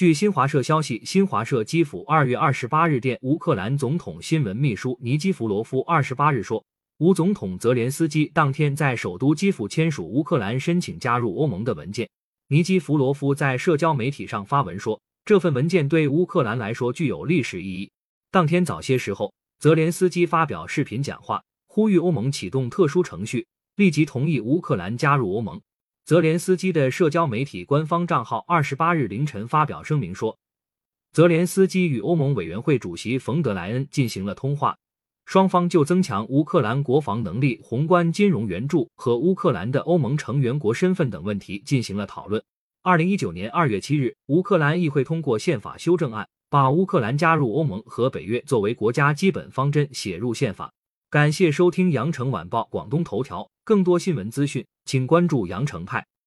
[0.00, 6.64] 据新华社消息，新华社基辅二月二十八日电乌克兰总统新闻秘书尼基弗罗夫二十八日说，
[7.00, 12.08] 乌总统泽连斯基当天在首都基辅签署乌克兰申请加入欧盟的文件。
[12.48, 17.90] 尼基弗罗夫在社交媒体上发文说，这份文件对乌克兰来说具有历史意义。
[18.30, 23.46] 当天早些时候，泽连斯基发表视频讲话，呼吁欧盟启动特殊程序，
[23.76, 25.60] 立即同意乌克兰加入欧盟。
[26.04, 30.36] 泽连斯基的社交媒体官方账号二十八日凌晨发表声明说，
[31.12, 34.76] 泽连斯基与欧盟委员会主席冯德莱恩进行了通话，
[35.24, 42.42] 双方就增强乌克兰国防能力、宏观金融援助和乌克兰的欧盟成员国身份等问题进行了讨论。
[42.82, 50.72] 二零一九年二月七日，乌克兰议会通过宪法修正案，把乌克兰加入欧盟和北约作为国家基本方针写入宪法。
[51.08, 56.04] 感谢收听羊城晚报广东头条，更多新闻资讯，请关注羊城派。